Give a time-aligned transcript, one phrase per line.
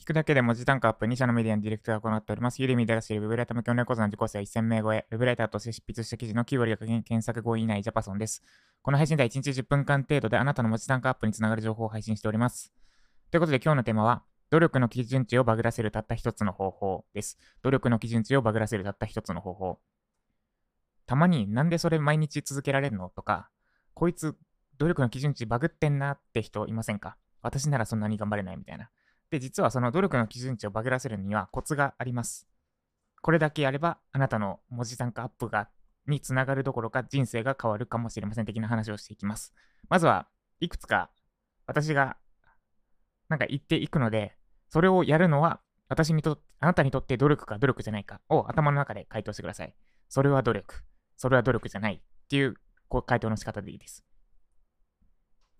[0.00, 2.62] 聞くだけで文字単価アップ2社のメディアのディレクターが行っております。
[2.62, 8.42] ユーデミで出しているウェブライター向けの講座の受講生は1000名超え、ウェブライターとして執筆した記事の9割が検索後以内ジャパソンです。
[8.80, 12.72] この配信では1日10分間程度であなたの文字単価アップにつながる情報を配信しております。
[13.30, 17.36] ということで今日のテーマは、努力の基準値をバグらせるたった一つの方法です。
[17.62, 19.80] 努力の基準値をバグらせるたった一つの方法。
[21.04, 23.50] たまになんでそれ毎日続けられるのとか、
[23.92, 24.34] こいつ
[24.78, 27.18] 努力の基準値バグってんなって人いませんか？
[27.42, 28.88] 私ならそんなに頑張れないみたいな。
[29.30, 32.48] で、実はその努力の基準値をバグらせるにはコツがあります。
[33.22, 35.68] これだけやれば、あなたの文字単価アップが
[36.06, 39.54] につながるどころか人生が変わるかもしれません的な話をしていきます。
[39.88, 40.26] まずは
[40.60, 41.10] いくつか
[41.66, 42.16] 私が
[43.28, 44.36] なんか言っていくので、
[44.70, 49.74] それをやるのは私にとってあなたにとって努力か努力じゃないかを頭の中で回答してください。
[50.08, 50.84] それは努力。
[51.16, 52.54] それは努力じゃないっていう
[52.88, 54.04] こう回答の仕方でいいです。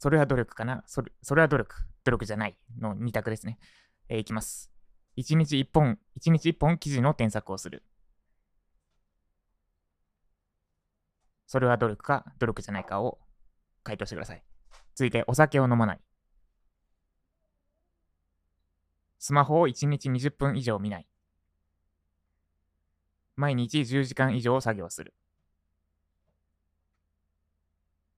[0.00, 1.76] それは努力かなそれそれは努力。
[2.04, 3.58] 努力じゃないの2択ですね。
[4.08, 4.70] えー、いきます。
[5.18, 7.84] 1日1本、1日1本記事の添削をする。
[11.46, 13.18] それは努力か努力じゃないかを
[13.82, 14.42] 回答してください。
[14.94, 16.00] 続いて、お酒を飲まない。
[19.18, 21.06] スマホを1日20分以上見ない。
[23.36, 25.12] 毎日10時間以上作業する。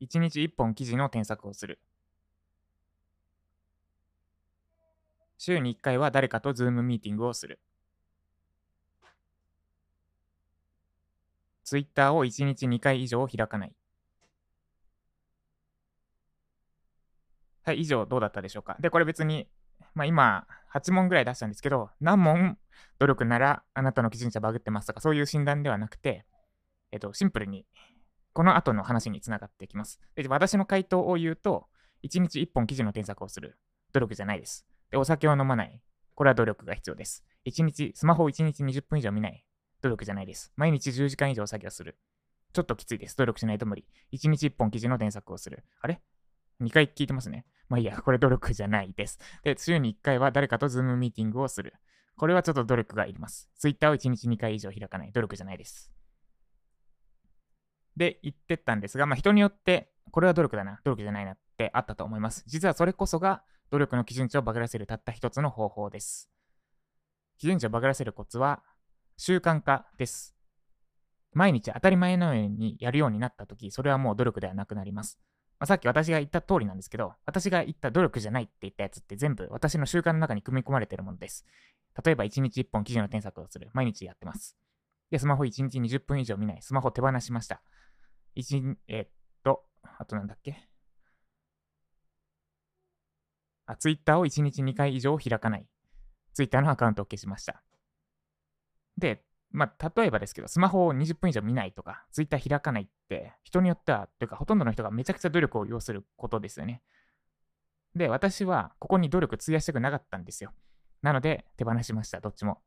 [0.00, 1.78] 1日1本記事の添削をする。
[5.36, 7.60] 週に1回は誰かとズームミーティングをする。
[11.64, 13.72] ツイッターを1日2回以上開かない。
[17.62, 18.76] はい、以上どうだったでしょうか。
[18.80, 19.48] で、これ別に、
[19.94, 22.58] まあ今、8問ぐらい出したんですけど、何問
[22.98, 26.24] 努力ならあなたの基準値バグってますとか、そういう診断ではなくて、
[26.92, 27.64] えっと、シンプルに
[28.32, 30.00] この後の話につながってきます。
[30.14, 31.66] で私の回答を言うと、
[32.04, 33.58] 1日1本記事の添削をする。
[33.92, 34.66] 努力じゃないです。
[34.90, 35.80] で、お酒を飲まない。
[36.14, 37.24] これは努力が必要です。
[37.46, 39.44] 1日、スマホを1日20分以上見ない。
[39.82, 40.52] 努力じゃないです。
[40.56, 41.96] 毎日10時間以上作業する。
[42.52, 43.16] ちょっときついです。
[43.16, 43.86] 努力しないと無理。
[44.12, 45.64] 1日1本記事の添削をする。
[45.80, 46.00] あれ
[46.60, 47.46] ?2 回聞いてますね。
[47.68, 49.18] まあいいや、これ努力じゃないです。
[49.42, 51.74] で、週に1回は誰かとズームミーティングをする。
[52.16, 53.48] これはちょっと努力がいります。
[53.56, 55.12] Twitter を1日2回以上開かない。
[55.12, 55.90] 努力じゃないです。
[57.96, 62.44] で言ってったんですが、まあ、人によってこれは努力だな、努力じゃないなってあったと思います。
[62.46, 66.28] 実はそれこそが努力の基準値をバグらせるたった一つの方法です。
[67.38, 68.62] 基準値をバグらせるコツは
[69.16, 70.34] 習慣化です。
[71.32, 75.18] 毎日当たり前のようにやるようになったとき、それはもう努力ではなくなります。
[75.60, 81.44] まあ、さっき私が言った通りなんですけど、私が言った努力じゃないって言ったやつって全部私の習慣の中に組み込まれているものです。
[82.04, 83.70] 例えば1日1本記事の添削をする。
[83.74, 84.56] 毎日やってます。
[85.10, 86.62] で、スマホ1日20分以上見ない。
[86.62, 87.62] スマホ手放しました。
[88.34, 89.08] 一、えー、っ
[89.42, 90.68] と、あとなんだっけ？
[93.66, 95.66] あ、ツイッターを1日2回以上開かない。
[96.32, 97.62] ツイッターのアカウントを消しました。
[98.96, 106.82] で、まあ、例えばですけど、スマホを20分以上見ないとか、ツイッター開かないって、人によっては、というか、ほとんどの人がめちゃくちゃ努力を要することですよね。
[107.96, 110.52] で、私は、ここに努力費やしたくなかったんですよ。
[111.02, 112.62] なので、手放しました、どっちも。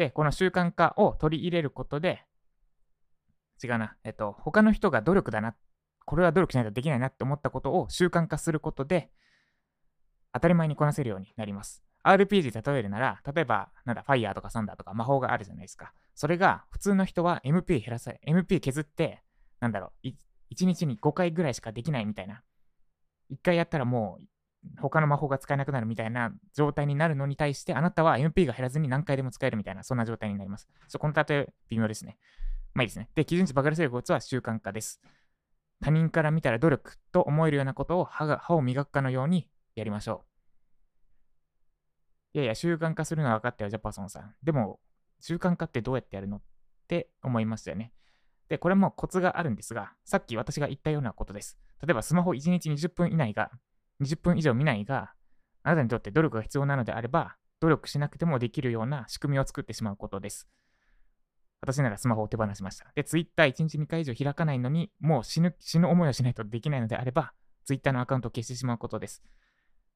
[0.00, 2.24] で、この習慣化を取り入れることで、
[3.62, 3.96] 違うな。
[4.02, 5.54] えっと、他の人が努力だな。
[6.06, 9.10] これは努力しないとできないなって思ったことを習慣化することで、
[10.32, 11.84] 当たり前にこなせるようになります。
[12.02, 15.92] RPG 例えるなら、例えば、なんだ、ファイヤーとかサンダーとか魔法があるじゃないですか。
[16.14, 19.22] それが、普通の人は MP 減らさ、MP 削って、
[19.60, 22.42] なんだろう、1日に5回ぐらいしかできないみたいな。
[23.30, 24.24] 1回やったらもう、
[24.80, 30.68] 他の魔法が使えなくなるみたいな状態になるのに対して、あなたは MP が減らずに何回でも使えるみたいな、そんな状態になります。
[30.88, 32.18] そこの例え、微妙ですね。
[32.74, 33.08] まあいいですね。
[33.14, 35.00] で、基準値バグらせるコツは習慣化です。
[35.80, 40.30] 他人から見たら努力と思えるようなことを歯が歯を磨くかのようにやりましょう。
[42.32, 44.34] いやいや、習慣化するのは分かったよ、ジャパソンさん。
[44.42, 44.78] でも、
[45.20, 46.42] 習慣化ってどうやってやるのっ
[46.86, 47.92] て思いましたよね。
[48.48, 51.58] で、これもコツがあるんですが、さっき私が言ったようなことです。
[51.82, 53.50] 例えば、スマホ1日20分以内が、
[54.00, 55.12] 20分以上見ないが、
[55.62, 60.48] あなたにとって努力が必要なのであれば、努力しなくてもできるような仕組みを作ってしまうことです。
[61.60, 62.90] 私ならスマホを手放しました。
[62.94, 69.22] で、Twitter1 日2回以上開かないのに、もう死ぬ、死ぬ思いをしないとできないのであれば、Twitter のアカウントを消してしまうことです。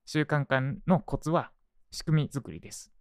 [0.04, 1.50] 習慣化のコツは
[1.90, 2.92] 仕組み作りです。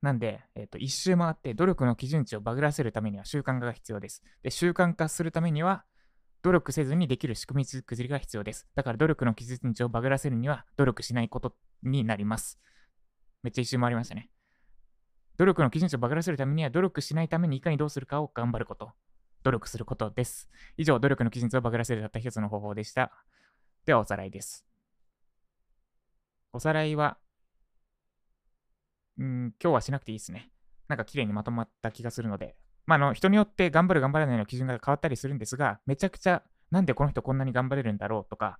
[0.00, 4.22] なんで、えっ、ー、と、一周回って努力の基準値をバグらせるためには習慣化が必要です。
[4.42, 5.84] で、習慣化するためには、
[6.42, 8.66] 努力せずにできる仕組み作りが必要です。
[8.74, 12.58] だから努力の基準値をバグらせるには、努力しないことになります。
[13.42, 14.28] めっちゃ一周回りましたね。
[15.36, 18.90] 努力の基準値をバグらせるためには努力しないためにいかにどうするかを頑張ること。
[19.44, 20.48] 努力することです。
[20.76, 23.12] 以上、努力の基準値をバグらせるたった一つの方法でした。
[23.86, 24.64] では、おさらいです。
[26.52, 27.18] おさらいは、
[29.18, 30.50] うん今日はしなくていいですね。
[30.88, 32.56] なんか綺麗にまとまった気がするので。
[32.86, 38.58] まあ、あの、人によって頑張る頑張らないの基準が変わったりするんですが、めちゃくちゃ、なんでこの人こんなに頑張れるんだろうとか、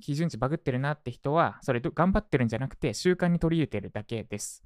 [0.00, 4.64] 基準値バグってるなって人は、それ頑張ってるんじゃなくて習慣に取り入れてるだけです。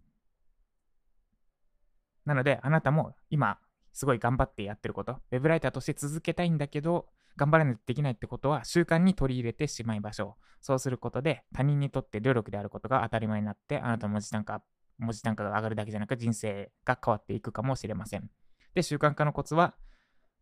[2.25, 3.59] なので、あなたも今、
[3.93, 7.07] すごい頑張ってやってること、ウェブライターとして続けたいんだけど、
[7.37, 10.45] 頑張らないとできないってことは習慣に取り入れてしまいましょう。
[10.61, 14.63] そうすることで他人にとって努力であることが当たり前になって、あなたの文字単価、
[14.99, 18.31] 文字単価が上がるだけじゃなく人生が変わっていくかもしれません。
[18.75, 19.75] で、習慣化のコツは、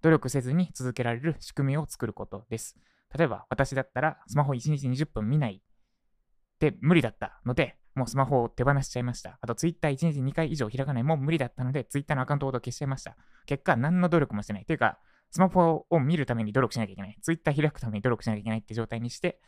[0.02, 2.76] 努力せずに続けられる仕組みを作ることです。
[3.16, 9.38] 例えば、私だったらスマホ1日20分見ないって無理だったので、もうスマホを手放しちゃいました。
[9.40, 11.02] あと、ツイッター1日2回以上開かない。
[11.02, 13.16] もう無理だったので、ツイッターのアカウントを消しちゃいました。
[13.46, 14.64] 結果、何の努力もしてない。
[14.64, 14.99] というか、
[15.31, 17.19] スマホを見るために努力しなきゃいけない。
[17.20, 19.40] ツイッター開くために努力しなきゃいけないって状態にして、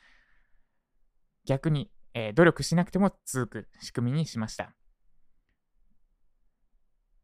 [1.47, 4.75] 逆に、えー、努力しなくても続く仕組みにしました。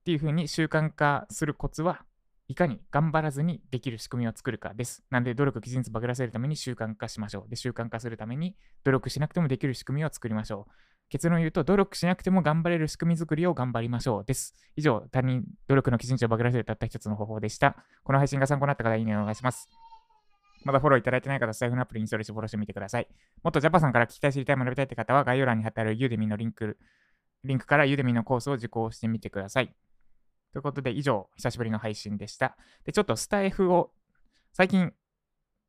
[0.00, 2.05] っていう風に習慣化するコツは、
[2.49, 5.05] いかに頑張らずにできる仕組みを作るかです。
[5.11, 7.50] なんで、努力を基準値バグらせるために習慣化しましょう。
[7.50, 10.73] で、習慣化するために努力しなくてもできる仕組みを作りましょう。
[11.11, 14.25] 結論を言うと、努力しなくても頑張れる仕組み作りを頑張りましょう。
[14.25, 14.56] です。
[14.75, 17.76] 以上、他人、努力の基準値をバグらせるたった一つの方法でした。
[18.02, 19.69] この配信が参考になった方、いいねお願いします。
[20.64, 23.06] まだフォローいただいてない方、スタイフのアプリにインストールしてフォローしてみてください。
[23.43, 26.79] もっとジャパさんから聞きたい、知りたい、学びたいって方は、概要欄に貼ってあるユーデミのリンク、
[27.44, 29.75] リンクからユーデミのコースを受講してみてください。
[30.52, 32.56] ということで、以上、久しぶりの配信でした。
[32.85, 33.93] で、ちょっとスタイフを、
[34.52, 34.93] 最近、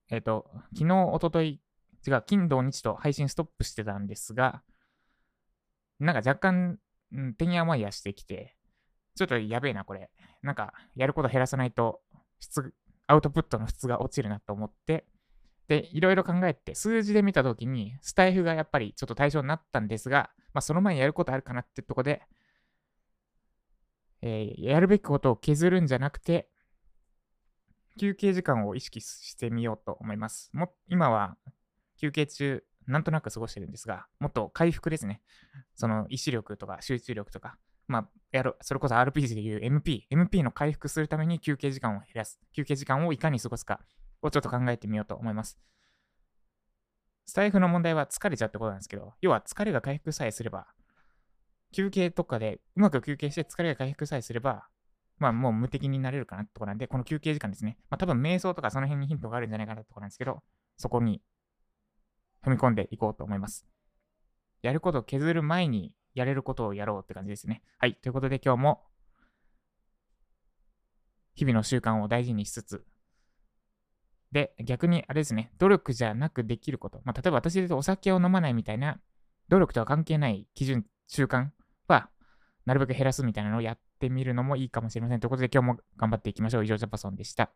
[0.10, 1.62] えっ、ー、と、昨日、おととい、
[2.06, 4.64] 違う、金土日と配信ストップしてたんですが、
[6.00, 6.80] なんか若干、
[7.14, 8.58] うん、てんやまやしてきて、
[9.16, 10.10] ちょっとやべえな、これ。
[10.42, 12.02] なんか、やること減らさないと、
[12.40, 12.74] 質、
[13.08, 15.06] アウトプットの質が落ちるなと思って、
[15.68, 22.24] で、いろいろ考えて、数字で見たときに、スタイフがやっぱりちょっと対象になったんですが、まあ、その前にやることあるかなってとこで、
[24.22, 26.50] えー、やるべきことを削るんじゃなくて、
[28.00, 30.50] 休憩時間を意識してみようと思います。
[30.54, 31.38] も今は
[32.00, 35.22] 休憩中、なんとなく過ごしてるんですが、もっと回復ですね。
[35.76, 37.58] その意志力とか集中力とか、
[37.88, 42.40] まあ、やる、それこそ RPG でいう MP、MP の回復するために休憩時間を減らす。
[42.54, 43.82] 休憩時間をいかに過ごすか
[44.22, 45.60] をちょっと考えてみようと思います。
[47.26, 50.68] スタイフの問題は疲れちゃうってことなんですけど、要は疲れが回復さえすれば、
[51.72, 54.68] 休憩とかでうまく休憩して疲れが回復さえすれば、
[55.18, 57.78] まあもう無敵になれるかなってとこなんで、この休憩時間ですね。
[57.90, 60.42] まあ多分瞑想とかその辺にヒントがあるんじゃないかなってとこなんですけど、
[60.78, 61.22] そこに
[62.44, 63.66] 踏み込んでいこうと思います。
[64.62, 67.64] やることを削る前にやれることをやろうって感じですね。
[67.78, 67.96] はい。
[67.96, 68.84] ということで今日も
[71.36, 72.86] 日々の習慣を大事にしつつ、
[74.32, 77.02] で、逆にあれですね、努力じゃなくできること。
[77.04, 79.00] まあ、例えば私で言うとお酒を飲まないみたいな、
[79.50, 81.50] 努力とは関係ない基準、習慣、
[82.66, 85.20] なるべく減らすみたいなのをやってみるのもいいかもしれません。
[85.20, 86.64] ということで今日も頑張っていきましょう。
[86.64, 87.52] 以上、ジャパソンでした。